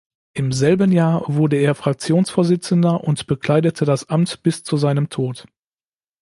[0.33, 5.45] Im selben Jahr wurde er Fraktionsvorsitzender und bekleidete das Amt bis zu seinem Tod.